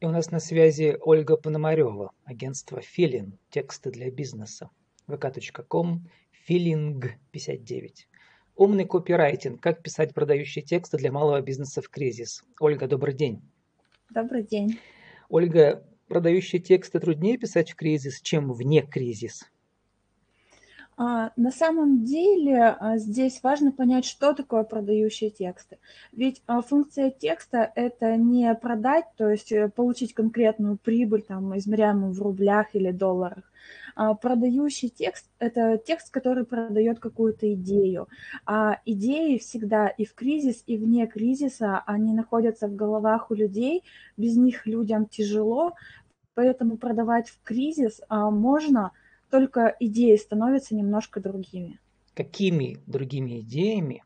И 0.00 0.06
у 0.06 0.10
нас 0.10 0.30
на 0.30 0.40
связи 0.40 0.96
Ольга 1.02 1.36
Пономарева, 1.36 2.12
агентство 2.24 2.80
Филин, 2.80 3.38
тексты 3.50 3.90
для 3.90 4.10
бизнеса. 4.10 4.70
vk.com, 5.08 6.08
feeling59. 6.48 7.90
Умный 8.56 8.86
копирайтинг. 8.86 9.60
Как 9.60 9.82
писать 9.82 10.14
продающие 10.14 10.64
тексты 10.64 10.96
для 10.96 11.12
малого 11.12 11.42
бизнеса 11.42 11.82
в 11.82 11.90
кризис. 11.90 12.42
Ольга, 12.58 12.86
добрый 12.86 13.12
день. 13.12 13.42
Добрый 14.08 14.42
день. 14.42 14.80
Ольга, 15.28 15.86
продающие 16.08 16.62
тексты 16.62 16.98
труднее 16.98 17.36
писать 17.36 17.72
в 17.72 17.76
кризис, 17.76 18.22
чем 18.22 18.50
вне 18.54 18.80
кризис? 18.80 19.50
А, 21.02 21.32
на 21.36 21.50
самом 21.50 22.04
деле 22.04 22.76
а, 22.78 22.98
здесь 22.98 23.42
важно 23.42 23.72
понять, 23.72 24.04
что 24.04 24.34
такое 24.34 24.64
продающие 24.64 25.30
тексты. 25.30 25.78
Ведь 26.12 26.42
а, 26.46 26.60
функция 26.60 27.10
текста– 27.10 27.72
это 27.74 28.16
не 28.16 28.54
продать, 28.54 29.06
то 29.16 29.30
есть 29.30 29.50
э, 29.50 29.70
получить 29.70 30.12
конкретную 30.12 30.76
прибыль, 30.76 31.22
там, 31.22 31.56
измеряемую 31.56 32.12
в 32.12 32.20
рублях 32.20 32.74
или 32.74 32.90
долларах. 32.90 33.50
Продающий 34.20 34.90
текст– 34.90 35.26
это 35.38 35.78
текст, 35.78 36.10
который 36.10 36.44
продает 36.44 37.00
какую-то 37.00 37.52
идею. 37.54 38.08
А 38.44 38.78
идеи 38.84 39.38
всегда 39.38 39.88
и 39.88 40.04
в 40.04 40.14
кризис, 40.14 40.62
и 40.66 40.76
вне 40.76 41.06
кризиса, 41.06 41.82
они 41.86 42.12
находятся 42.12 42.68
в 42.68 42.76
головах 42.76 43.30
у 43.30 43.34
людей, 43.34 43.84
без 44.18 44.36
них 44.36 44.66
людям 44.66 45.06
тяжело, 45.06 45.74
поэтому 46.34 46.76
продавать 46.76 47.30
в 47.30 47.42
кризис 47.42 48.02
можно– 48.10 48.92
только 49.30 49.76
идеи 49.80 50.16
становятся 50.16 50.74
немножко 50.74 51.20
другими. 51.20 51.78
Какими 52.14 52.78
другими 52.86 53.40
идеями 53.40 54.02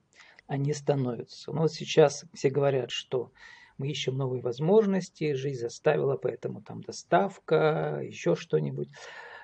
они 0.47 0.73
становятся? 0.73 1.53
Ну 1.53 1.63
вот 1.63 1.73
сейчас 1.73 2.25
все 2.35 2.51
говорят, 2.51 2.91
что 2.91 3.33
мы 3.79 3.89
ищем 3.89 4.17
новые 4.17 4.43
возможности, 4.43 5.35
жизнь 5.35 5.61
заставила, 5.61 6.17
поэтому 6.17 6.63
там 6.63 6.83
доставка, 6.83 8.01
еще 8.03 8.37
что-нибудь. 8.37 8.89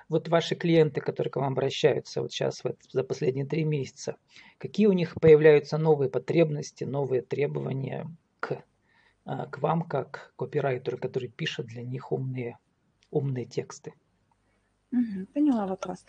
Вот 0.07 0.27
ваши 0.27 0.55
клиенты, 0.55 1.01
которые 1.01 1.31
к 1.31 1.37
вам 1.37 1.53
обращаются 1.53 2.21
вот 2.21 2.31
сейчас 2.31 2.63
вот, 2.63 2.77
за 2.91 3.03
последние 3.03 3.45
три 3.45 3.63
месяца, 3.63 4.17
какие 4.57 4.87
у 4.87 4.93
них 4.93 5.15
появляются 5.15 5.77
новые 5.77 6.09
потребности, 6.09 6.83
новые 6.83 7.21
требования 7.21 8.07
к, 8.39 8.61
а, 9.25 9.47
к 9.47 9.59
вам, 9.59 9.83
как 9.83 10.33
копирайтеру, 10.35 10.97
который 10.97 11.29
пишет 11.29 11.67
для 11.67 11.81
них 11.81 12.11
умные, 12.11 12.57
умные 13.09 13.45
тексты? 13.45 13.93
Поняла 15.33 15.67
вопрос. 15.67 16.05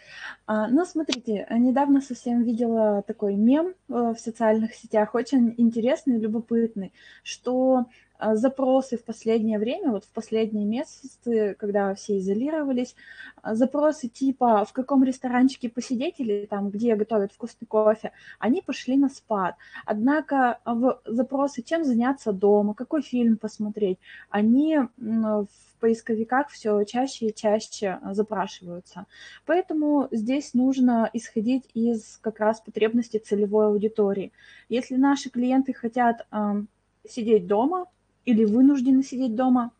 А, 0.47 0.69
ну, 0.69 0.85
смотрите, 0.85 1.47
недавно 1.51 2.01
совсем 2.01 2.43
видела 2.43 3.03
такой 3.03 3.37
мем 3.37 3.69
э, 3.69 4.15
в 4.15 4.17
социальных 4.19 4.75
сетях, 4.75 5.15
очень 5.15 5.55
интересный, 5.57 6.19
любопытный, 6.19 6.93
что 7.23 7.87
запросы 8.35 8.97
в 8.97 9.05
последнее 9.05 9.59
время, 9.59 9.91
вот 9.91 10.05
в 10.05 10.13
последние 10.13 10.65
месяцы, 10.65 11.57
когда 11.59 11.95
все 11.95 12.19
изолировались, 12.19 12.95
а, 13.43 13.55
запросы 13.55 14.09
типа 14.09 14.65
в 14.65 14.73
каком 14.73 15.05
ресторанчике 15.05 15.69
посидеть 15.69 16.15
или 16.19 16.47
там, 16.47 16.71
где 16.71 16.97
готовят 16.97 17.33
вкусный 17.33 17.67
кофе, 17.67 18.13
они 18.39 18.63
пошли 18.63 18.97
на 18.97 19.09
спад. 19.09 19.57
Однако 19.85 20.61
в 20.65 21.01
запросы, 21.05 21.63
чем 21.63 21.85
заняться 21.85 22.33
дома, 22.33 22.75
какой 22.75 23.03
фильм 23.03 23.37
посмотреть, 23.37 23.99
они 24.31 24.79
в 24.97 25.47
поисковиках 25.81 26.49
все 26.49 26.85
чаще 26.85 27.27
и 27.27 27.35
чаще 27.35 27.99
запрашиваются. 28.13 29.07
Поэтому 29.47 30.09
здесь 30.13 30.55
нужно 30.55 31.11
исходить 31.13 31.69
из 31.75 32.19
как 32.23 32.39
раз 32.39 32.61
потребностей 32.61 33.19
целевой 33.19 33.67
аудитории. 33.67 34.33
Если 34.69 34.95
наши 34.95 35.29
клиенты 35.29 35.73
хотят 35.73 36.27
сидеть 37.09 37.49
дома, 37.49 37.87
или 38.25 38.45
вынуждены 38.45 39.03
сидеть 39.03 39.35
дома 39.35 39.73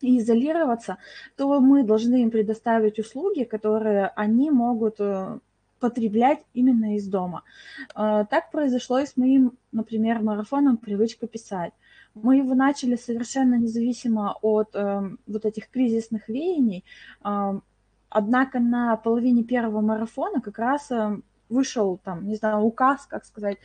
и 0.00 0.18
изолироваться, 0.18 0.98
то 1.36 1.60
мы 1.60 1.84
должны 1.84 2.22
им 2.22 2.30
предоставить 2.30 2.98
услуги, 2.98 3.44
которые 3.44 4.06
они 4.16 4.50
могут 4.50 4.96
э, 4.98 5.38
потреблять 5.78 6.40
именно 6.54 6.96
из 6.96 7.06
дома. 7.06 7.42
Э, 7.94 8.24
так 8.28 8.50
произошло 8.50 8.98
и 8.98 9.06
с 9.06 9.16
моим, 9.16 9.58
например, 9.72 10.22
марафоном 10.22 10.76
«Привычка 10.78 11.26
писать». 11.26 11.72
Мы 12.14 12.38
его 12.38 12.54
начали 12.54 12.96
совершенно 12.96 13.54
независимо 13.54 14.36
от 14.42 14.74
э, 14.74 15.02
вот 15.26 15.44
этих 15.44 15.68
кризисных 15.70 16.28
веяний, 16.28 16.84
однако 18.08 18.58
на 18.58 18.96
половине 18.96 19.44
первого 19.44 19.80
марафона 19.80 20.40
как 20.40 20.58
раз 20.58 20.90
вышел 21.48 22.00
там, 22.02 22.26
не 22.26 22.34
знаю, 22.34 22.62
указ, 22.62 23.06
как 23.06 23.24
сказать, 23.24 23.58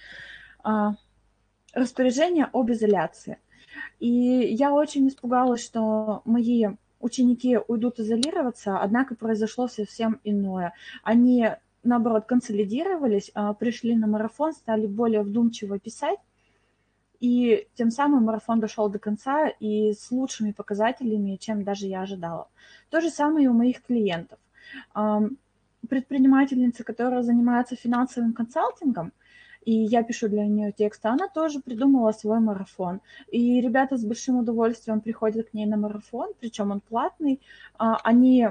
распоряжение 1.73 2.47
об 2.53 2.71
изоляции. 2.71 3.39
И 3.99 4.07
я 4.07 4.73
очень 4.73 5.07
испугалась, 5.07 5.63
что 5.63 6.21
мои 6.25 6.67
ученики 6.99 7.57
уйдут 7.67 7.99
изолироваться, 7.99 8.79
однако 8.79 9.15
произошло 9.15 9.67
совсем 9.67 10.19
иное. 10.23 10.73
Они, 11.03 11.49
наоборот, 11.83 12.25
консолидировались, 12.25 13.31
а, 13.33 13.53
пришли 13.53 13.95
на 13.95 14.07
марафон, 14.07 14.53
стали 14.53 14.87
более 14.87 15.21
вдумчиво 15.21 15.79
писать, 15.79 16.19
и 17.19 17.67
тем 17.75 17.91
самым 17.91 18.23
марафон 18.23 18.59
дошел 18.59 18.89
до 18.89 18.99
конца 18.99 19.47
и 19.47 19.93
с 19.93 20.11
лучшими 20.11 20.51
показателями, 20.51 21.37
чем 21.37 21.63
даже 21.63 21.87
я 21.87 22.01
ожидала. 22.01 22.49
То 22.89 23.01
же 23.01 23.09
самое 23.09 23.45
и 23.45 23.47
у 23.47 23.53
моих 23.53 23.81
клиентов. 23.83 24.39
Предпринимательница, 25.87 26.83
которая 26.83 27.21
занимается 27.21 27.75
финансовым 27.75 28.33
консалтингом– 28.33 29.13
и 29.65 29.73
я 29.73 30.03
пишу 30.03 30.29
для 30.29 30.45
нее 30.45 30.71
текст, 30.71 31.05
а 31.05 31.11
она 31.11 31.27
тоже 31.27 31.59
придумала 31.59 32.11
свой 32.11 32.39
марафон. 32.39 33.01
И 33.31 33.59
ребята 33.59 33.97
с 33.97 34.05
большим 34.05 34.37
удовольствием 34.37 35.01
приходят 35.01 35.49
к 35.49 35.53
ней 35.53 35.65
на 35.65 35.75
марафон, 35.75 36.33
причем 36.39 36.71
он 36.71 36.81
платный. 36.81 37.41
А, 37.77 37.97
они 38.03 38.47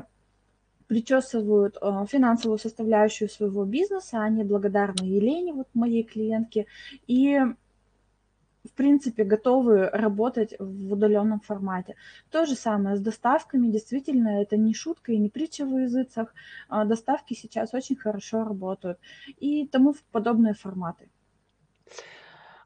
причесывают 0.88 1.78
а, 1.80 2.04
финансовую 2.06 2.58
составляющую 2.58 3.28
своего 3.28 3.64
бизнеса, 3.64 4.22
они 4.22 4.44
благодарны 4.44 5.04
Елене, 5.04 5.52
вот 5.52 5.68
моей 5.72 6.02
клиентке, 6.02 6.66
и 7.06 7.40
в 8.64 8.72
принципе, 8.72 9.24
готовы 9.24 9.88
работать 9.90 10.54
в 10.58 10.92
удаленном 10.92 11.40
формате. 11.40 11.96
То 12.30 12.46
же 12.46 12.54
самое 12.54 12.96
с 12.96 13.00
доставками. 13.00 13.68
Действительно, 13.68 14.40
это 14.40 14.56
не 14.56 14.74
шутка 14.74 15.12
и 15.12 15.18
не 15.18 15.28
притча 15.28 15.64
в 15.64 15.78
языцах. 15.78 16.34
А 16.68 16.84
доставки 16.84 17.34
сейчас 17.34 17.74
очень 17.74 17.96
хорошо 17.96 18.44
работают. 18.44 18.98
И 19.38 19.66
тому 19.66 19.94
подобные 20.12 20.54
форматы. 20.54 21.10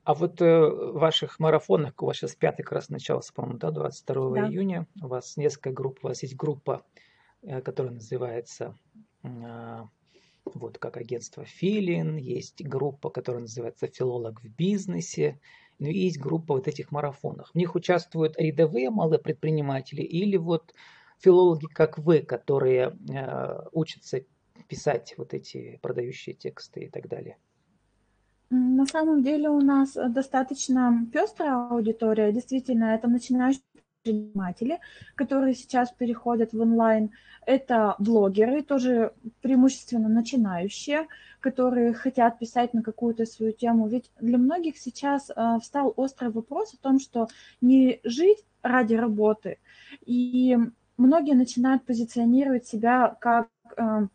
А 0.04 0.14
вот 0.14 0.41
э, 0.41 0.44
в 0.44 0.98
ваших 0.98 1.38
марафонах, 1.38 1.92
у 2.00 2.06
вас 2.06 2.16
сейчас 2.16 2.34
пятый 2.34 2.62
как 2.62 2.72
раз 2.72 2.88
начался, 2.88 3.31
по-моему, 3.34 3.58
да, 3.58 3.70
22 3.70 4.31
да. 4.31 4.48
июня, 4.48 4.87
у 5.03 5.08
вас 5.08 5.37
несколько 5.37 5.70
групп, 5.70 5.98
у 6.03 6.08
вас 6.08 6.22
есть 6.22 6.34
группа, 6.34 6.82
э, 7.42 7.60
которая 7.60 7.92
называется 7.92 8.75
э, 9.22 9.81
вот 10.54 10.78
как 10.78 10.97
агентство 10.97 11.44
Филин, 11.44 12.16
есть 12.16 12.64
группа, 12.64 13.10
которая 13.10 13.42
называется 13.42 13.87
Филолог 13.87 14.41
в 14.42 14.48
бизнесе, 14.48 15.38
но 15.78 15.87
ну, 15.87 15.93
есть 15.93 16.19
группа 16.19 16.55
вот 16.55 16.69
этих 16.69 16.91
марафонов. 16.91 17.50
В 17.50 17.55
них 17.55 17.75
участвуют 17.75 18.37
рядовые 18.39 18.91
малые 18.91 19.21
предприниматели 19.21 20.03
или 20.03 20.37
вот 20.37 20.75
филологи, 21.19 21.66
как 21.66 21.99
вы, 21.99 22.21
которые 22.21 22.97
э, 23.09 23.69
учатся 23.72 24.22
писать 24.67 25.15
вот 25.17 25.34
эти 25.34 25.78
продающие 25.81 26.34
тексты 26.34 26.84
и 26.84 26.88
так 26.88 27.09
далее. 27.09 27.37
На 28.50 28.87
самом 28.87 29.22
деле 29.22 29.50
у 29.50 29.61
нас 29.61 29.93
достаточно 29.94 31.06
пестрая 31.12 31.69
аудитория. 31.69 32.33
Действительно, 32.33 32.94
это 32.94 33.06
начинающие 33.06 33.62
предприниматели, 34.08 34.80
которые 35.14 35.54
сейчас 35.54 35.91
переходят 35.91 36.52
в 36.52 36.60
онлайн. 36.60 37.10
Это 37.46 37.94
блогеры, 37.98 38.62
тоже 38.62 39.12
преимущественно 39.41 40.08
начинающие, 40.08 41.06
которые 41.41 41.94
хотят 41.94 42.38
писать 42.38 42.74
на 42.74 42.82
какую-то 42.82 43.26
свою 43.26 43.52
тему. 43.52 43.88
Ведь 43.88 44.10
для 44.20 44.38
многих 44.38 44.76
сейчас 44.76 45.30
э, 45.30 45.58
встал 45.62 45.92
острый 45.96 46.30
вопрос 46.30 46.74
о 46.74 46.82
том, 46.82 47.00
что 47.00 47.28
не 47.60 48.00
жить 48.04 48.44
ради 48.62 48.94
работы. 48.94 49.58
И 50.04 50.58
многие 50.96 51.34
начинают 51.34 51.84
позиционировать 51.84 52.66
себя 52.66 53.16
как 53.20 53.49
э, 53.76 54.06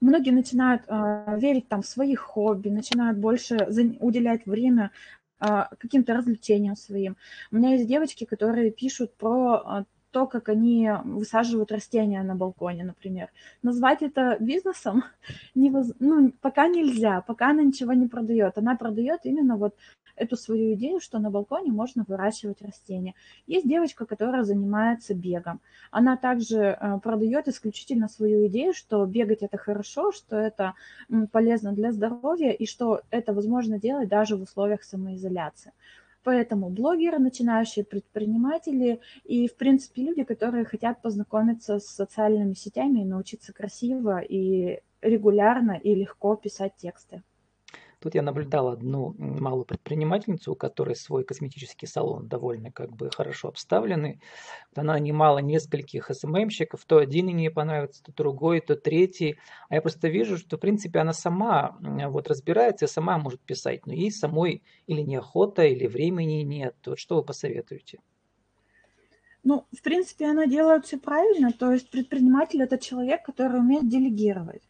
многие 0.00 0.30
начинают 0.30 0.82
э, 0.86 1.38
верить 1.38 1.68
там 1.68 1.82
в 1.82 1.86
своих 1.86 2.20
хобби, 2.20 2.68
начинают 2.68 3.18
больше 3.18 3.56
уделять 4.00 4.46
время 4.46 4.90
каким-то 5.40 6.14
развлечениям 6.14 6.76
своим. 6.76 7.16
У 7.50 7.56
меня 7.56 7.70
есть 7.70 7.88
девочки, 7.88 8.24
которые 8.24 8.70
пишут 8.70 9.14
про 9.14 9.54
а, 9.54 9.84
то, 10.10 10.26
как 10.26 10.48
они 10.48 10.90
высаживают 11.04 11.72
растения 11.72 12.22
на 12.22 12.34
балконе, 12.34 12.84
например. 12.84 13.28
Назвать 13.62 14.02
это 14.02 14.36
бизнесом 14.40 15.04
невоз... 15.54 15.92
ну, 15.98 16.32
пока 16.40 16.68
нельзя, 16.68 17.20
пока 17.22 17.50
она 17.50 17.62
ничего 17.62 17.92
не 17.92 18.08
продает. 18.08 18.58
Она 18.58 18.76
продает 18.76 19.20
именно 19.24 19.56
вот 19.56 19.76
эту 20.20 20.36
свою 20.36 20.74
идею, 20.74 21.00
что 21.00 21.18
на 21.18 21.30
балконе 21.30 21.72
можно 21.72 22.04
выращивать 22.06 22.62
растения. 22.62 23.14
Есть 23.46 23.66
девочка, 23.66 24.06
которая 24.06 24.44
занимается 24.44 25.14
бегом. 25.14 25.60
Она 25.90 26.16
также 26.16 26.58
э, 26.58 26.98
продает 27.02 27.48
исключительно 27.48 28.08
свою 28.08 28.46
идею, 28.46 28.74
что 28.74 29.04
бегать 29.06 29.42
это 29.42 29.56
хорошо, 29.56 30.12
что 30.12 30.36
это 30.36 30.74
полезно 31.32 31.72
для 31.72 31.92
здоровья 31.92 32.52
и 32.52 32.66
что 32.66 33.00
это 33.10 33.32
возможно 33.32 33.78
делать 33.78 34.08
даже 34.08 34.36
в 34.36 34.42
условиях 34.42 34.82
самоизоляции. 34.82 35.72
Поэтому 36.22 36.68
блогеры, 36.68 37.18
начинающие 37.18 37.84
предприниматели 37.84 39.00
и, 39.24 39.48
в 39.48 39.56
принципе, 39.56 40.02
люди, 40.02 40.22
которые 40.22 40.66
хотят 40.66 41.00
познакомиться 41.00 41.78
с 41.78 41.86
социальными 41.86 42.52
сетями 42.52 43.00
и 43.00 43.04
научиться 43.06 43.54
красиво 43.54 44.20
и 44.20 44.80
регулярно 45.00 45.72
и 45.72 45.94
легко 45.94 46.36
писать 46.36 46.76
тексты. 46.76 47.22
Тут 48.00 48.14
я 48.14 48.22
наблюдал 48.22 48.68
одну 48.68 49.14
малую 49.18 49.66
предпринимательницу, 49.66 50.52
у 50.52 50.56
которой 50.56 50.96
свой 50.96 51.22
косметический 51.22 51.86
салон 51.86 52.28
довольно 52.28 52.72
как 52.72 52.90
бы 52.90 53.10
хорошо 53.10 53.48
обставленный. 53.48 54.20
Она 54.74 54.94
нанимала 54.94 55.38
нескольких 55.38 56.10
СММщиков, 56.10 56.82
то 56.86 56.96
один 56.96 57.28
ей 57.28 57.50
понравится, 57.50 58.02
то 58.02 58.12
другой, 58.14 58.60
то 58.60 58.74
третий. 58.74 59.36
А 59.68 59.74
я 59.74 59.82
просто 59.82 60.08
вижу, 60.08 60.38
что 60.38 60.56
в 60.56 60.60
принципе 60.60 61.00
она 61.00 61.12
сама 61.12 61.76
вот 61.80 62.28
разбирается, 62.28 62.86
сама 62.86 63.18
может 63.18 63.40
писать, 63.40 63.84
но 63.86 63.92
ей 63.92 64.10
самой 64.10 64.62
или 64.86 65.02
неохота, 65.02 65.64
или 65.64 65.86
времени 65.86 66.42
нет. 66.42 66.76
Вот 66.86 66.98
что 66.98 67.16
вы 67.16 67.22
посоветуете? 67.22 68.00
Ну, 69.42 69.66
в 69.72 69.82
принципе, 69.82 70.26
она 70.26 70.46
делает 70.46 70.86
все 70.86 70.98
правильно. 70.98 71.52
То 71.52 71.72
есть 71.72 71.90
предприниматель– 71.90 72.62
это 72.62 72.78
человек, 72.78 73.24
который 73.24 73.60
умеет 73.60 73.88
делегировать. 73.88 74.62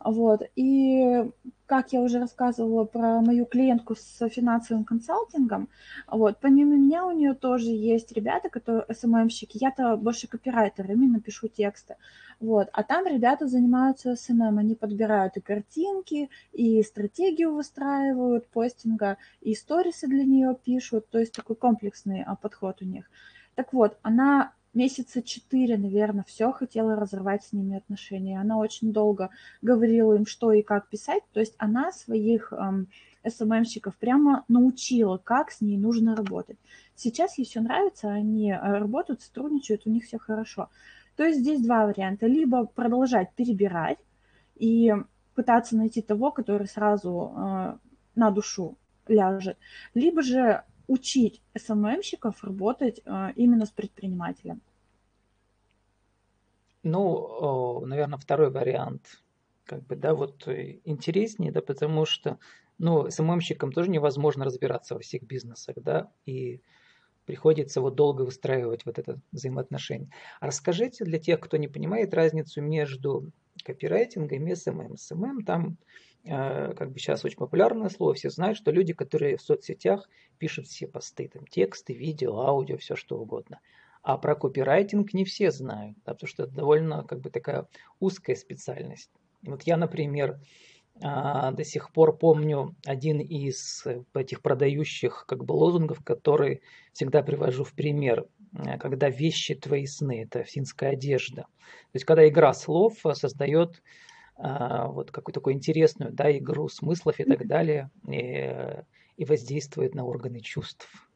Вот. 0.00 0.42
И 0.56 1.30
как 1.66 1.92
я 1.92 2.00
уже 2.00 2.18
рассказывала 2.18 2.84
про 2.84 3.20
мою 3.20 3.44
клиентку 3.44 3.94
с 3.94 4.28
финансовым 4.30 4.84
консалтингом, 4.84 5.68
вот, 6.06 6.38
помимо 6.40 6.76
меня 6.76 7.04
у 7.04 7.10
нее 7.10 7.34
тоже 7.34 7.66
есть 7.66 8.10
ребята, 8.12 8.48
которые 8.48 8.86
SMM 8.90 9.09
щики, 9.09 9.58
я-то 9.60 9.96
больше 9.96 10.28
копирайтер, 10.28 10.90
именно 10.90 11.20
пишу 11.20 11.48
тексты, 11.48 11.96
вот, 12.40 12.68
а 12.72 12.82
там 12.84 13.06
ребята 13.06 13.48
занимаются 13.48 14.16
SMM, 14.16 14.58
они 14.58 14.74
подбирают 14.76 15.36
и 15.36 15.40
картинки, 15.40 16.30
и 16.52 16.82
стратегию 16.82 17.54
выстраивают 17.54 18.48
постинга, 18.48 19.18
и 19.42 19.54
сторисы 19.54 20.06
для 20.06 20.24
нее 20.24 20.56
пишут, 20.64 21.10
то 21.10 21.18
есть 21.18 21.32
такой 21.32 21.56
комплексный 21.56 22.22
а, 22.22 22.34
подход 22.34 22.80
у 22.80 22.86
них. 22.86 23.10
Так 23.56 23.72
вот, 23.72 23.98
она 24.02 24.52
месяца 24.78 25.22
четыре, 25.22 25.76
наверное, 25.76 26.24
все 26.26 26.52
хотела 26.52 26.94
разорвать 26.94 27.44
с 27.44 27.52
ними 27.52 27.76
отношения. 27.76 28.40
Она 28.40 28.58
очень 28.58 28.92
долго 28.92 29.30
говорила 29.60 30.14
им, 30.14 30.24
что 30.24 30.52
и 30.52 30.62
как 30.62 30.88
писать. 30.88 31.22
То 31.32 31.40
есть 31.40 31.54
она 31.58 31.90
своих 31.90 32.52
эм, 32.52 32.88
СММщиков 33.26 33.96
прямо 33.96 34.44
научила, 34.48 35.18
как 35.18 35.50
с 35.50 35.60
ней 35.60 35.76
нужно 35.76 36.14
работать. 36.14 36.58
Сейчас 36.94 37.38
ей 37.38 37.44
все 37.44 37.60
нравится, 37.60 38.08
они 38.08 38.52
э, 38.52 38.56
работают, 38.58 39.20
сотрудничают, 39.20 39.82
у 39.84 39.90
них 39.90 40.04
все 40.04 40.18
хорошо. 40.18 40.70
То 41.16 41.24
есть 41.24 41.40
здесь 41.40 41.60
два 41.60 41.86
варианта. 41.86 42.26
Либо 42.26 42.64
продолжать 42.64 43.34
перебирать 43.34 43.98
и 44.54 44.94
пытаться 45.34 45.76
найти 45.76 46.02
того, 46.02 46.30
который 46.30 46.68
сразу 46.68 47.32
э, 47.36 47.76
на 48.14 48.30
душу 48.30 48.78
ляжет, 49.08 49.58
либо 49.94 50.22
же 50.22 50.62
учить 50.86 51.42
SMM 51.56 51.80
щиков 51.80 52.42
работать 52.42 53.00
э, 53.04 53.32
именно 53.36 53.66
с 53.66 53.70
предпринимателем? 53.70 54.60
Ну, 56.90 57.84
наверное, 57.86 58.18
второй 58.18 58.50
вариант, 58.50 59.22
как 59.64 59.86
бы, 59.86 59.96
да, 59.96 60.14
вот 60.14 60.46
э, 60.48 60.80
интереснее, 60.84 61.52
да, 61.52 61.60
потому 61.60 62.04
что, 62.04 62.38
ну, 62.78 63.10
SMM 63.10 63.27
щикам 63.27 63.72
тоже 63.72 63.90
невозможно 63.90 64.44
разбираться 64.44 64.94
во 64.94 65.00
всех 65.00 65.22
бизнесах, 65.24 65.76
да, 65.76 66.10
и 66.26 66.60
приходится 67.26 67.80
вот 67.80 67.94
долго 67.94 68.22
выстраивать 68.22 68.86
вот 68.86 68.98
это 68.98 69.20
взаимоотношение. 69.32 70.10
А 70.40 70.46
расскажите 70.46 71.04
для 71.04 71.18
тех, 71.18 71.40
кто 71.40 71.58
не 71.58 71.68
понимает 71.68 72.14
разницу 72.14 72.62
между 72.62 73.30
копирайтингом 73.64 74.46
и 74.46 74.54
SMM. 74.54 74.96
SMM 74.96 75.44
там 75.44 75.76
Э, 76.24 76.74
как 76.74 76.92
бы 76.92 76.98
сейчас 76.98 77.24
очень 77.24 77.38
популярное 77.38 77.88
слово, 77.88 78.14
все 78.14 78.28
знают, 78.30 78.58
что 78.58 78.70
люди, 78.70 78.92
которые 78.92 79.36
в 79.36 79.42
соцсетях 79.42 80.08
пишут 80.38 80.66
все 80.66 80.86
посты, 80.86 81.28
там 81.32 81.46
тексты, 81.46 81.94
видео, 81.94 82.40
аудио, 82.40 82.76
все 82.76 82.96
что 82.96 83.18
угодно. 83.18 83.60
А 84.08 84.16
про 84.16 84.34
копирайтинг 84.34 85.12
не 85.12 85.26
все 85.26 85.50
знают, 85.50 85.98
да, 86.06 86.14
потому 86.14 86.28
что 86.28 86.44
это 86.44 86.52
довольно 86.54 87.04
как 87.04 87.20
бы 87.20 87.28
такая 87.28 87.68
узкая 88.00 88.36
специальность. 88.36 89.10
Вот 89.42 89.64
я, 89.64 89.76
например, 89.76 90.40
а, 91.02 91.50
до 91.52 91.62
сих 91.62 91.92
пор 91.92 92.16
помню 92.16 92.74
один 92.86 93.20
из 93.20 93.84
этих 94.14 94.40
продающих 94.40 95.26
как 95.28 95.44
бы 95.44 95.52
лозунгов, 95.52 96.02
который 96.02 96.62
всегда 96.94 97.22
привожу 97.22 97.64
в 97.64 97.74
пример, 97.74 98.24
э, 98.54 98.78
когда 98.78 99.10
вещи 99.10 99.54
твои 99.54 99.84
сны, 99.84 100.22
это 100.22 100.42
финская 100.42 100.92
одежда. 100.92 101.42
То 101.42 101.92
есть 101.92 102.06
когда 102.06 102.26
игра 102.26 102.54
слов 102.54 102.94
создает 103.12 103.82
а, 104.36 104.86
вот 104.86 105.10
какую-то 105.10 105.40
такую 105.40 105.52
интересную 105.52 106.14
да, 106.14 106.34
игру 106.34 106.70
смыслов 106.70 107.20
и 107.20 107.24
так 107.24 107.46
далее, 107.46 107.90
и, 108.10 108.82
и 109.18 109.24
воздействует 109.26 109.94
на 109.94 110.06
органы 110.06 110.40
чувств 110.40 111.07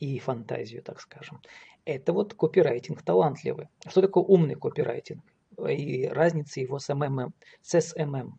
и 0.00 0.18
фантазию, 0.18 0.82
так 0.82 1.00
скажем. 1.00 1.40
Это 1.84 2.12
вот 2.12 2.34
копирайтинг 2.34 3.02
талантливый. 3.02 3.68
Что 3.86 4.02
такое 4.02 4.24
умный 4.24 4.54
копирайтинг? 4.54 5.22
И 5.68 6.06
разница 6.06 6.60
его 6.60 6.78
с 6.78 6.94
МММ, 6.94 7.32
с 7.62 7.80
SMM. 7.80 8.38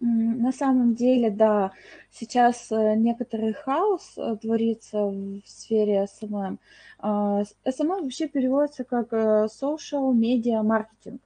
На 0.00 0.52
самом 0.52 0.94
деле, 0.94 1.28
да, 1.30 1.72
сейчас 2.12 2.70
э, 2.70 2.94
некоторый 2.94 3.52
хаос 3.52 4.16
э, 4.16 4.36
творится 4.40 5.06
в 5.06 5.42
сфере 5.44 6.06
SMM. 6.06 6.60
SMM 7.00 8.04
вообще 8.04 8.28
переводится 8.28 8.84
как 8.84 9.12
э, 9.12 9.48
social 9.48 10.12
media 10.14 10.62
marketing. 10.62 11.18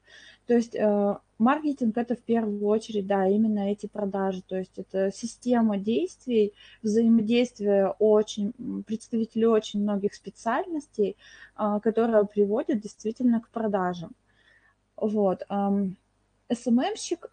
То 0.52 0.56
есть 0.56 0.76
Маркетинг 1.38 1.96
это 1.96 2.14
в 2.14 2.20
первую 2.20 2.62
очередь, 2.66 3.06
да, 3.06 3.26
именно 3.26 3.72
эти 3.72 3.86
продажи, 3.86 4.42
то 4.42 4.54
есть 4.54 4.76
это 4.76 5.10
система 5.10 5.78
действий, 5.78 6.52
взаимодействие 6.82 7.94
очень, 7.98 8.52
представителей 8.86 9.46
очень 9.46 9.80
многих 9.80 10.12
специальностей, 10.12 11.16
а, 11.56 11.80
которая 11.80 12.24
приводит 12.24 12.80
действительно 12.80 13.40
к 13.40 13.48
продажам. 13.48 14.12
Вот. 14.94 15.42
СММщик, 16.52 17.32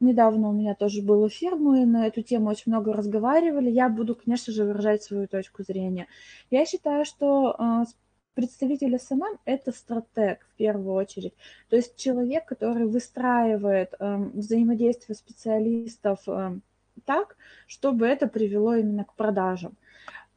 недавно 0.00 0.48
у 0.48 0.52
меня 0.52 0.74
тоже 0.74 1.00
был 1.00 1.28
эфир, 1.28 1.54
мы 1.54 1.86
на 1.86 2.08
эту 2.08 2.22
тему 2.22 2.50
очень 2.50 2.72
много 2.72 2.92
разговаривали, 2.92 3.70
я 3.70 3.88
буду, 3.88 4.16
конечно 4.16 4.52
же, 4.52 4.64
выражать 4.64 5.04
свою 5.04 5.28
точку 5.28 5.62
зрения. 5.62 6.08
Я 6.50 6.66
считаю, 6.66 7.04
что 7.04 7.54
а, 7.56 7.84
представитель 8.38 8.96
SMM– 9.00 9.36
это 9.46 9.72
стратег 9.72 10.46
в 10.48 10.56
первую 10.56 10.94
очередь. 10.94 11.34
То 11.70 11.74
есть 11.74 11.96
человек, 11.96 12.44
который 12.46 12.86
выстраивает 12.86 13.94
э, 13.98 14.16
взаимодействие 14.32 15.16
специалистов 15.16 16.20
э, 16.28 16.56
так, 17.04 17.36
чтобы 17.66 18.06
это 18.06 18.28
привело 18.28 18.76
именно 18.76 19.02
к 19.02 19.14
продажам. 19.14 19.72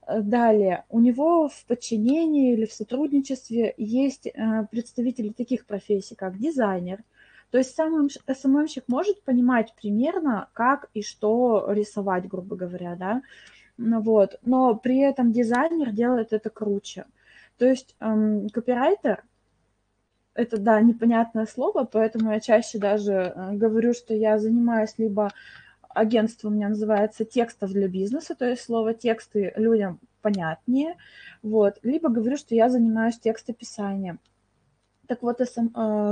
Далее, 0.08 0.84
у 0.90 1.00
него 1.00 1.48
в 1.48 1.64
подчинении 1.68 2.54
или 2.54 2.66
в 2.66 2.74
сотрудничестве 2.74 3.76
есть 3.78 4.26
э, 4.26 4.32
представители 4.72 5.30
таких 5.30 5.68
профессий, 5.68 6.16
как 6.16 6.40
дизайнер. 6.40 7.04
То 7.52 7.60
есть 7.60 7.76
сам 7.76 8.10
SMM 8.10 8.35
щик 8.35 8.86
может 8.88 9.22
понимать 9.22 9.76
примерно, 9.80 10.48
как 10.54 10.90
и 10.96 11.04
что 11.04 11.68
рисовать, 11.70 12.28
грубо 12.28 12.56
говоря, 12.56 12.96
да, 12.96 13.22
вот. 13.78 14.40
но 14.44 14.74
при 14.74 15.02
этом 15.02 15.32
дизайнер 15.32 15.92
делает 15.92 16.34
это 16.34 16.50
круче. 16.50 17.06
То 17.58 17.66
есть 17.66 17.96
эм, 18.00 18.50
копирайтер– 18.50 19.24
это, 20.34 20.58
да, 20.58 20.82
непонятное 20.82 21.46
слово, 21.46 21.84
поэтому 21.84 22.32
я 22.32 22.40
чаще 22.40 22.80
даже 22.80 23.14
э, 23.14 23.54
говорю, 23.54 23.94
что 23.94 24.14
я 24.14 24.38
занимаюсь 24.38 24.94
либо 24.98 25.32
агентство 25.90 26.48
у 26.48 26.52
меня 26.52 26.70
называется 26.70 27.26
текстов 27.26 27.72
для 27.72 27.88
бизнеса, 27.88 28.34
то 28.36 28.46
есть 28.50 28.64
слово 28.64 28.94
тексты 28.94 29.52
людям 29.58 30.00
понятнее, 30.22 30.96
вот, 31.42 31.80
либо 31.84 32.10
говорю, 32.10 32.38
что 32.38 32.56
я 32.56 32.70
занимаюсь 32.70 33.20
текстописанием. 33.20 34.20
Так 35.08 35.24
вот, 35.24 35.42
э, 35.42 35.46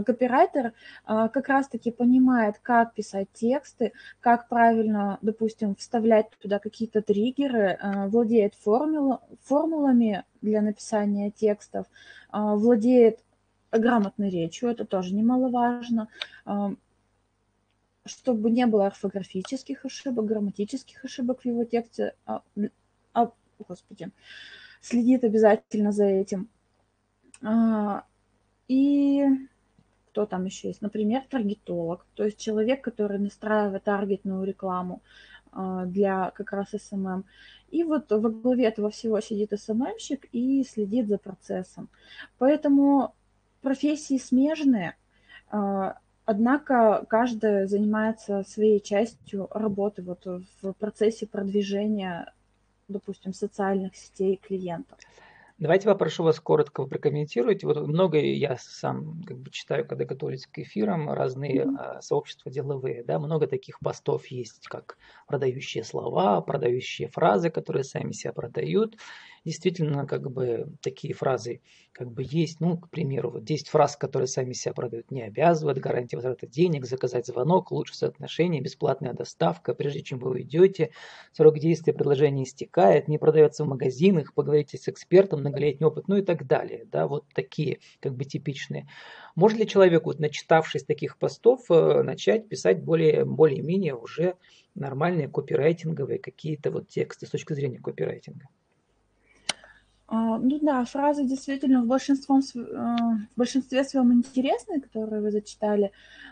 копирайтер 0.05 0.65
э, 0.65 0.72
как 1.05 1.48
раз-таки 1.48 1.91
понимает, 1.91 2.60
как 2.60 2.93
писать 2.93 3.29
тексты, 3.34 3.93
как 4.19 4.50
правильно, 4.50 5.19
допустим, 5.22 5.75
вставлять 5.75 6.29
туда 6.41 6.60
какие-то 6.60 7.01
триггеры, 7.01 7.77
э, 7.81 8.08
владеет 8.08 8.55
формул, 8.55 9.19
формулами 9.43 10.25
для 10.41 10.62
написания 10.62 11.31
текстов, 11.31 11.86
владеет 12.31 13.19
грамотной 13.72 14.29
речью, 14.29 14.69
это 14.69 14.86
тоже 14.86 15.13
немаловажно, 15.13 16.08
чтобы 18.05 18.51
не 18.51 18.65
было 18.65 18.88
орфографических 18.88 19.86
ошибок, 19.86 20.25
грамматических 20.25 21.03
ошибок 21.03 21.41
в 21.41 21.46
его 21.46 21.63
тексте, 21.65 22.15
а, 22.25 22.41
а, 23.13 23.31
господи, 23.67 24.12
следит 24.81 25.24
обязательно 25.24 25.91
за 25.91 26.05
этим. 26.05 26.50
А, 27.41 28.05
и 28.69 29.25
кто 30.11 30.25
там 30.25 30.45
еще 30.45 30.69
есть? 30.69 30.81
Например, 30.81 31.21
таргетолог, 31.29 32.05
то 32.15 32.23
есть 32.23 32.38
человек, 32.38 32.81
который 32.81 33.19
настраивает 33.19 33.83
таргетную 33.83 34.45
рекламу 34.45 35.01
а, 35.51 35.85
для 35.85 36.31
как 36.31 36.53
раз 36.53 36.69
SMM. 36.69 37.25
И 37.71 37.83
вот 37.83 38.09
во 38.09 38.29
главе 38.29 38.65
этого 38.65 38.89
всего 38.89 39.19
сидит 39.19 39.51
SMM 39.59 39.82
щик 39.82 40.27
и 40.31 40.63
следит 40.63 41.07
за 41.07 41.17
процессом. 41.17 41.89
Поэтому 42.38 43.13
профессии 43.61 44.17
смежные, 44.17 44.95
а, 45.51 45.97
однако 46.23 47.05
каждая 47.09 47.67
занимается 47.67 48.43
своей 48.47 48.79
частью 48.79 49.47
работы 49.51 50.01
вот 50.01 50.25
в 50.61 50.73
процессе 50.73 51.27
продвижения 51.27 52.33
допустим, 52.89 53.33
социальных 53.33 53.95
сетей 53.95 54.38
клиентов. 54.38 54.97
Давайте 55.59 55.87
попрошу 55.89 56.23
вас 56.23 56.39
коротко 56.39 56.85
прокомментировать. 56.85 57.65
Вот 57.65 57.85
много 57.85 58.17
я 58.17 58.55
сам 58.57 59.21
как 59.23 59.39
бы 59.39 59.51
читаю, 59.51 59.85
когда 59.85 60.05
готовлюсь 60.05 60.47
к 60.47 60.57
эфирам, 60.59 61.11
разные 61.11 61.65
mm-hmm. 61.65 62.01
сообщества 62.01 62.49
деловые, 62.49 63.03
да, 63.03 63.19
много 63.19 63.45
таких 63.45 63.79
постов 63.79 64.27
есть, 64.27 64.67
как 64.69 64.97
продающие 65.27 65.83
слова, 65.83 66.39
продающие 66.39 67.09
фразы, 67.09 67.49
которые 67.49 67.83
сами 67.83 68.13
себя 68.13 68.31
продают 68.31 68.95
действительно 69.46 70.05
как 70.05 70.31
бы 70.31 70.67
такие 70.81 71.13
фразы 71.13 71.62
как 71.91 72.12
бы 72.12 72.24
есть, 72.25 72.62
ну, 72.62 72.77
к 72.77 72.89
примеру, 72.89 73.31
вот 73.31 73.43
10 73.43 73.67
фраз, 73.67 73.98
которые 73.98 74.27
сами 74.27 74.53
себя 74.53 74.74
продают, 74.74 75.12
не 75.12 75.22
обязывают, 75.24 75.79
гарантия 75.79 76.15
возврата 76.15 76.48
денег, 76.48 76.86
заказать 76.86 77.27
звонок, 77.27 77.72
лучше 77.72 77.96
соотношение, 77.96 78.62
бесплатная 78.62 79.13
доставка, 79.13 79.74
прежде 79.74 80.01
чем 80.01 80.19
вы 80.19 80.31
уйдете, 80.31 80.91
срок 81.34 81.60
действия 81.60 81.93
предложения 81.93 82.43
истекает, 82.43 83.08
не 83.08 83.17
продается 83.17 83.65
в 83.65 83.67
магазинах, 83.67 84.34
поговорите 84.34 84.77
с 84.77 84.88
экспертом, 84.88 85.41
многолетний 85.41 85.86
опыт, 85.88 86.08
ну 86.08 86.17
и 86.17 86.22
так 86.22 86.48
далее, 86.48 86.86
да, 86.91 87.08
вот 87.08 87.25
такие 87.34 87.79
как 88.00 88.15
бы 88.15 88.24
типичные. 88.25 88.88
Может 89.36 89.60
ли 89.60 89.67
человек, 89.67 90.05
вот 90.05 90.19
начитавшись 90.19 90.84
таких 90.84 91.17
постов, 91.17 91.65
э, 91.69 92.03
начать 92.03 92.48
писать 92.48 92.81
более, 92.84 93.25
более-менее 93.25 93.96
уже 93.96 94.36
нормальные 94.75 95.27
копирайтинговые 95.27 96.19
какие-то 96.19 96.72
вот 96.72 96.88
тексты 96.88 97.25
с 97.25 97.29
точки 97.31 97.53
зрения 97.53 97.79
копирайтинга? 97.79 98.48
А, 100.11 100.39
ну 100.39 100.57
да, 100.59 100.83
фразы 100.85 101.23
действительно 101.23 101.83
в, 101.83 101.85
большинстве, 101.85 102.35
э, 102.35 102.57
в 102.57 103.37
большинстве 103.37 103.83
своем 103.83 104.11
интересные, 104.11 104.81
которые 104.81 105.21
вы 105.21 105.31
зачитали. 105.31 105.91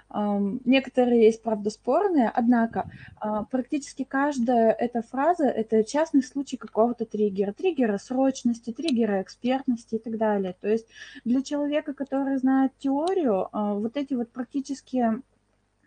Некоторые 0.10 1.25
есть, 1.25 1.43
правда, 1.43 1.69
спорные, 1.69 2.31
однако 2.34 2.89
а, 3.17 3.43
практически 3.43 4.05
каждая 4.05 4.72
эта 4.72 5.01
фраза– 5.01 5.43
это 5.46 5.84
частный 5.84 6.24
случай 6.24 6.55
какого-то 6.55 7.05
триггера. 7.05 7.51
Триггера 7.51 7.98
срочности, 7.98 8.72
триггера 8.72 9.22
экспертности 9.22 9.96
и 9.96 10.00
так 10.00 10.17
далее. 10.17 10.55
То 10.62 10.69
есть 10.69 10.88
для 11.25 11.43
человека, 11.43 11.93
который 11.93 12.38
знает 12.38 12.72
теорию, 12.79 13.50
а, 13.51 13.74
вот 13.74 13.98
эти 13.98 14.13
вот 14.13 14.31
практические 14.31 15.22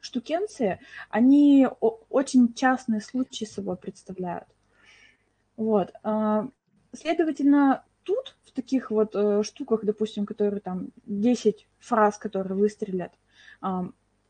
штукенции, 0.02 0.80
они 1.08 1.66
очень 1.80 2.52
частные 2.52 3.00
случаи 3.00 3.46
собой 3.46 3.76
представляют. 3.76 4.48
Вот. 5.56 5.92
Следовательно, 6.92 7.84
тут, 8.02 8.36
в 8.44 8.52
таких 8.52 8.90
вот 8.90 9.14
э, 9.14 9.42
штуках, 9.44 9.84
допустим, 9.84 10.26
которые 10.26 10.60
там 10.60 10.88
10 11.06 11.68
фраз, 11.78 12.18
которые 12.18 12.56
выстрелят, 12.56 13.12
э, 13.62 13.66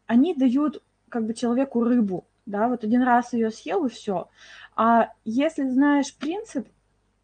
они 0.06 0.34
дают 0.34 0.82
как 1.08 1.26
бы 1.26 1.34
человеку 1.34 1.82
рыбу, 1.82 2.26
да, 2.46 2.68
вот 2.68 2.84
один 2.84 3.02
раз 3.02 3.32
ее 3.32 3.50
съел 3.50 3.86
и 3.86 3.88
все. 3.88 4.28
А 4.76 5.12
если 5.24 5.68
знаешь 5.68 6.14
принцип, 6.14 6.68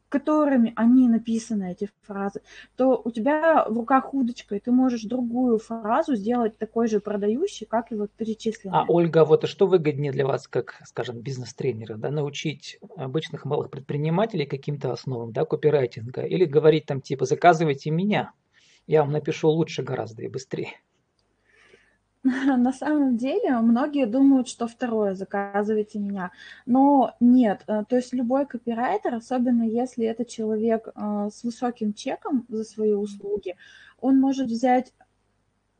которыми 0.08 0.72
они 0.76 1.08
написаны, 1.08 1.72
эти 1.72 1.90
фразы, 2.02 2.42
то 2.76 3.00
у 3.04 3.10
тебя 3.10 3.66
в 3.68 3.76
руках 3.76 4.14
удочка, 4.14 4.56
и 4.56 4.60
ты 4.60 4.70
можешь 4.70 5.02
другую 5.02 5.58
фразу 5.58 6.14
сделать 6.14 6.58
такой 6.58 6.88
же 6.88 7.00
продающей, 7.00 7.66
как 7.66 7.92
и 7.92 7.94
вот 7.94 8.10
перечисленная. 8.12 8.80
А, 8.80 8.84
Ольга, 8.88 9.24
вот 9.24 9.48
что 9.48 9.66
выгоднее 9.66 10.12
для 10.12 10.26
вас, 10.26 10.48
как, 10.48 10.80
скажем, 10.84 11.20
бизнес-тренера, 11.20 11.96
да, 11.96 12.10
научить 12.10 12.78
обычных 12.96 13.44
малых 13.44 13.70
предпринимателей 13.70 14.46
каким-то 14.46 14.92
основам, 14.92 15.32
да, 15.32 15.44
копирайтинга, 15.44 16.22
или 16.22 16.44
говорить 16.44 16.86
там 16.86 17.00
типа 17.00 17.24
«заказывайте 17.24 17.90
меня», 17.90 18.32
я 18.86 19.02
вам 19.02 19.12
напишу 19.12 19.48
лучше 19.48 19.82
гораздо 19.82 20.22
и 20.22 20.28
быстрее. 20.28 20.74
На 22.56 22.72
самом 22.72 23.16
деле 23.16 23.56
многие 23.58 24.06
думают, 24.06 24.48
что 24.48 24.66
второе, 24.66 25.14
заказывайте 25.14 25.98
меня. 25.98 26.32
Но 26.66 27.14
нет, 27.20 27.62
э, 27.68 27.84
то 27.88 27.96
есть 27.96 28.12
любой 28.12 28.46
копирайтер, 28.46 29.14
особенно 29.14 29.62
если 29.62 30.06
это 30.06 30.24
человек 30.24 30.88
э, 30.88 31.28
с 31.32 31.44
высоким 31.44 31.92
чеком 31.94 32.44
за 32.48 32.64
свои 32.64 32.92
услуги, 32.92 33.56
он 34.00 34.18
может 34.18 34.48
взять 34.48 34.92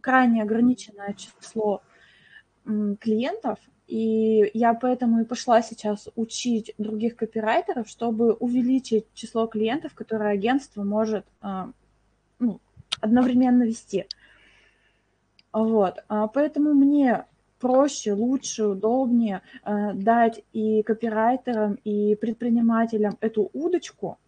крайне 0.01 0.43
ограниченное 0.43 1.15
число 1.15 1.83
клиентов, 3.01 3.59
и 3.87 4.51
я 4.55 4.75
поэтому 4.75 5.21
и 5.21 5.25
пошла 5.25 5.63
сейчас 5.63 6.09
учить 6.17 6.75
других 6.79 7.17
копирайтеров, 7.17 7.89
чтобы 7.89 8.33
увеличить 8.35 9.07
число 9.15 9.47
клиентов, 9.47 9.95
которые 9.95 10.31
агентство 10.31 10.85
может 10.85 11.25
э, 11.43 11.67
ну, 12.39 12.61
одновременно 13.01 13.65
вести. 13.65 14.07
Вот, 15.57 16.05
а 16.09 16.27
поэтому 16.29 16.75
мне 16.75 17.25
проще, 17.61 18.13
лучше, 18.13 18.67
удобнее 18.67 19.41
э, 19.65 19.95
дать 19.95 20.45
и 20.53 20.83
копирайтерам, 20.83 21.79
и 21.83 22.15
предпринимателям 22.15 23.17
эту 23.23 23.49
удочку, 23.55 24.19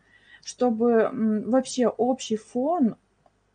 чтобы 0.42 1.11
вообще 1.12 1.87
общий 1.87 2.37
фон, 2.37 2.97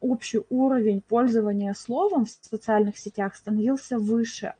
общий 0.02 0.42
уровень 0.52 1.02
пользования 1.02 1.74
словом 1.74 2.26
в 2.26 2.30
социальных 2.30 3.00
сетях 3.00 3.34
становился 3.36 3.98
выше. 3.98 4.54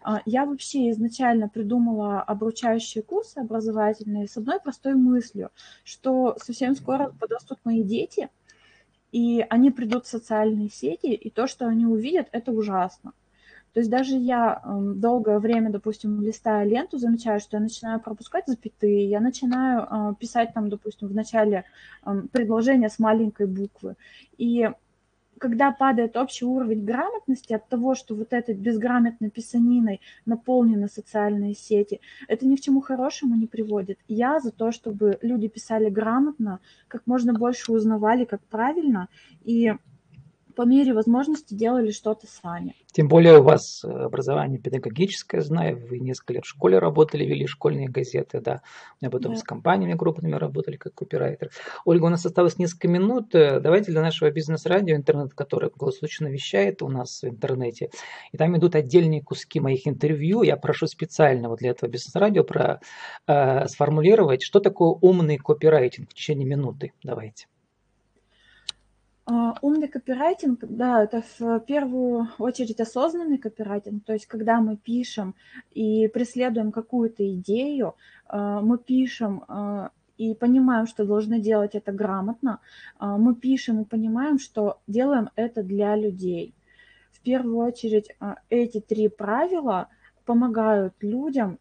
А, 0.00 0.22
я 0.24 0.46
вообще 0.46 0.90
изначально 0.90 1.50
придумала 1.50 2.22
обучающие 2.22 3.02
курсы 3.02 3.40
образовательные 3.40 4.26
с 4.26 4.38
одной 4.38 4.58
простой 4.58 4.94
мыслью, 4.94 5.50
что 5.84 6.34
совсем 6.42 6.74
скоро 6.76 7.12
подрастут 7.20 7.58
мои 7.64 7.82
дети– 7.82 8.30
и 9.14 9.46
они 9.48 9.70
придут 9.70 10.06
в 10.06 10.10
социальные 10.10 10.70
сети, 10.70 11.14
и 11.14 11.30
то, 11.30 11.46
что 11.46 11.68
они 11.68 11.86
увидят, 11.86 12.26
это 12.32 12.50
ужасно. 12.50 13.12
То 13.72 13.78
есть 13.78 13.88
даже 13.88 14.16
я 14.16 14.60
э, 14.64 14.92
долгое 14.96 15.38
время, 15.38 15.70
допустим, 15.70 16.20
листая 16.20 16.64
ленту, 16.64 16.98
замечаю, 16.98 17.38
что 17.38 17.56
я 17.56 17.62
начинаю 17.62 18.00
пропускать 18.00 18.48
запятые, 18.48 19.08
я 19.08 19.20
начинаю 19.20 19.82
э, 19.82 20.14
писать 20.18 20.52
там, 20.52 20.68
допустим, 20.68 21.06
в 21.06 21.14
начале 21.14 21.64
э, 22.04 22.22
предложения 22.32 22.88
с 22.88 22.98
маленькой 22.98 23.46
буквы. 23.46 23.94
И 24.36 24.68
когда 25.38 25.72
падает 25.72 26.16
общий 26.16 26.44
уровень 26.44 26.84
грамотности 26.84 27.52
от 27.52 27.68
того, 27.68 27.94
что 27.94 28.14
вот 28.14 28.32
этой 28.32 28.54
безграмотной 28.54 29.30
писаниной 29.30 30.00
наполнены 30.26 30.88
социальные 30.88 31.54
сети, 31.54 32.00
это 32.28 32.46
ни 32.46 32.56
к 32.56 32.60
чему 32.60 32.80
хорошему 32.80 33.36
не 33.36 33.46
приводит. 33.46 33.98
Я 34.08 34.40
за 34.40 34.50
то, 34.50 34.72
чтобы 34.72 35.18
люди 35.22 35.48
писали 35.48 35.90
грамотно, 35.90 36.60
как 36.88 37.06
можно 37.06 37.32
больше 37.32 37.72
узнавали, 37.72 38.24
как 38.24 38.42
правильно, 38.42 39.08
и 39.44 39.74
по 40.54 40.62
мере 40.62 40.94
возможности 40.94 41.54
делали 41.54 41.90
что-то 41.90 42.26
сами. 42.26 42.74
Тем 42.92 43.08
более 43.08 43.40
у 43.40 43.42
вас 43.42 43.82
э, 43.84 43.88
образование 43.88 44.58
педагогическое, 44.58 45.40
знаю, 45.40 45.84
вы 45.88 45.98
несколько 45.98 46.34
лет 46.34 46.44
в 46.44 46.48
школе 46.48 46.78
работали, 46.78 47.24
вели 47.24 47.46
школьные 47.46 47.88
газеты, 47.88 48.40
да, 48.40 48.62
а 49.02 49.10
потом 49.10 49.32
да. 49.32 49.38
с 49.38 49.42
компаниями 49.42 49.96
крупными 49.96 50.34
работали 50.34 50.76
как 50.76 50.94
копирайтер. 50.94 51.50
Ольга, 51.84 52.04
у 52.04 52.08
нас 52.08 52.24
осталось 52.24 52.58
несколько 52.58 52.88
минут, 52.88 53.34
э, 53.34 53.58
давайте 53.60 53.90
для 53.90 54.00
нашего 54.00 54.30
бизнес-радио, 54.30 54.94
интернет, 54.94 55.34
который 55.34 55.70
круглосуточно 55.70 56.28
вещает 56.28 56.82
у 56.82 56.88
нас 56.88 57.22
в 57.22 57.28
интернете, 57.28 57.90
и 58.32 58.36
там 58.36 58.56
идут 58.56 58.76
отдельные 58.76 59.22
куски 59.22 59.60
моих 59.60 59.86
интервью, 59.88 60.42
я 60.42 60.56
прошу 60.56 60.86
специально 60.86 61.48
вот 61.48 61.58
для 61.58 61.70
этого 61.70 61.90
бизнес-радио 61.90 62.44
про, 62.44 62.80
э, 63.26 63.66
сформулировать, 63.66 64.42
что 64.42 64.60
такое 64.60 64.96
умный 65.00 65.38
копирайтинг 65.38 66.10
в 66.10 66.14
течение 66.14 66.46
минуты, 66.46 66.92
давайте. 67.02 67.46
А, 69.26 69.54
умный 69.62 69.88
копирайтинг, 69.88 70.60
да, 70.68 71.02
это 71.02 71.22
в 71.38 71.60
первую 71.60 72.28
очередь 72.38 72.80
осознанный 72.80 73.38
копирайтинг, 73.38 74.04
то 74.04 74.12
есть 74.12 74.26
когда 74.26 74.60
мы 74.60 74.76
пишем 74.76 75.34
и 75.72 76.08
преследуем 76.08 76.70
какую-то 76.70 77.26
идею, 77.36 77.94
а, 78.26 78.60
мы 78.60 78.76
пишем 78.76 79.44
а, 79.48 79.92
и 80.18 80.34
понимаем, 80.34 80.86
что 80.86 81.06
должны 81.06 81.40
делать 81.40 81.74
это 81.74 81.90
грамотно, 81.90 82.60
мы 83.00 83.34
пишем 83.34 83.82
и 83.82 83.84
понимаем, 83.84 84.38
что 84.38 84.80
делаем 84.86 85.30
это 85.34 85.64
для 85.64 85.96
людей. 85.96 86.54
В 87.10 87.20
первую 87.20 87.56
очередь 87.56 88.10
эти 88.48 88.80
три 88.80 89.08
правила 89.08 89.88
помогают 90.24 90.94
людям 91.00 91.58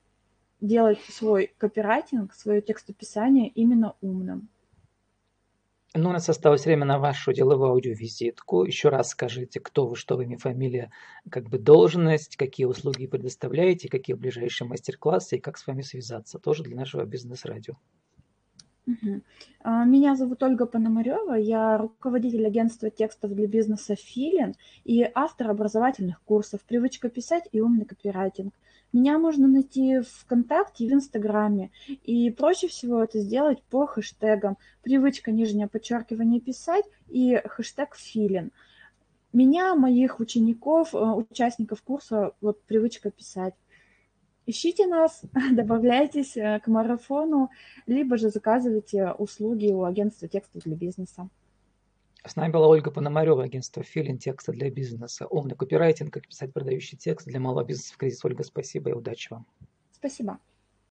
делать 0.62 1.00
свой 1.10 1.51
копирайтинг, 1.58 2.34
свое 2.34 2.62
текстописание 2.62 3.48
именно 3.48 3.96
умным. 4.01 4.50
Ну, 5.95 6.09
у 6.09 6.12
нас 6.12 6.27
осталось 6.27 6.65
время 6.65 6.85
на 6.85 6.97
вашу 6.97 7.33
деловую 7.33 7.69
аудиовизитку. 7.69 8.63
Еще 8.63 8.89
раз 8.89 9.09
скажите, 9.09 9.59
кто 9.59 9.85
вы, 9.88 9.95
что 9.95 10.15
вы, 10.15 10.23
имя, 10.23 10.39
фамилия, 10.39 10.91
как 11.29 11.50
бы 11.50 11.59
должность, 11.59 12.35
какие 12.35 12.65
услуги 12.65 13.05
предоставляете, 13.05 13.89
какие 13.89 14.15
ближайшие 14.15 14.67
мастер-классы 14.67 15.38
и 15.38 15.39
как 15.39 15.59
с 15.59 15.67
вами 15.67 15.83
связаться. 15.83 16.39
Тоже 16.39 16.63
для 16.63 16.75
нашего 16.75 17.05
бизнес-радио. 17.05 17.75
Угу. 18.88 19.21
Меня 19.85 20.15
зовут 20.15 20.41
Ольга 20.43 20.65
Пономарева, 20.65 21.35
я 21.35 21.77
руководитель 21.77 22.45
агентства 22.45 22.89
текстов 22.89 23.33
для 23.33 23.47
бизнеса 23.47 23.95
Филин 23.95 24.55
и 24.83 25.07
автор 25.13 25.51
образовательных 25.51 26.21
курсов 26.23 26.62
«Привычка 26.65 27.07
писать» 27.09 27.47
и 27.51 27.62
«Умный 27.62 27.85
копирайтинг». 27.85 28.53
Меня 28.93 29.17
можно 29.17 29.47
найти 29.47 30.00
в 30.00 30.07
ВКонтакте 30.07 30.85
и 30.85 30.89
в 30.89 30.93
Инстаграме. 30.93 31.71
И 32.03 32.29
проще 32.29 32.67
всего 32.67 33.03
это 33.03 33.19
сделать 33.19 33.62
по 33.63 33.88
хэштегам 33.88 34.57
«Привычка 34.83 35.31
нижнее 35.31 35.67
подчеркивание 35.67 36.39
писать» 36.39 36.85
и 37.09 37.41
хэштег 37.43 37.95
«Филин». 37.95 38.51
Меня, 39.33 39.73
моих 39.73 40.19
учеников, 40.19 40.93
э, 40.93 41.00
участников 41.00 41.81
курса 41.81 42.33
вот 42.39 42.62
«Привычка 42.63 43.09
писать». 43.09 43.55
ищите 44.45 44.85
нас, 44.88 45.21
добавляйтесь 45.51 46.38
э, 46.38 46.59
к 46.59 46.67
марафону, 46.67 47.50
либо 47.88 48.17
же 48.17 48.29
заказывайте 48.29 49.12
услуги 49.12 49.71
у 49.71 49.83
агентства 49.83 50.27
текста 50.27 50.59
для 50.59 50.75
бизнеса. 50.75 51.29
С 52.25 52.38
нами 52.38 52.51
была 52.51 52.68
Ольга 52.68 52.89
Пономарева, 52.89 53.44
агентство 53.44 53.84
Филин, 53.84 54.18
текста 54.18 54.53
для 54.53 54.70
бизнеса. 54.72 55.27
Умный 55.27 55.56
копирайтинг, 55.56 56.13
как 56.13 56.27
писать 56.27 56.53
продающий 56.53 56.98
текст 56.98 57.27
для 57.27 57.39
малого 57.39 57.65
бизнеса 57.65 57.94
в 57.94 57.98
кризис. 57.98 58.24
Ольга, 58.24 58.44
спасибо 58.44 58.92
и 58.92 58.94
удачи 58.94 59.27
вам. 59.30 59.46
Спасибо. 59.92 60.39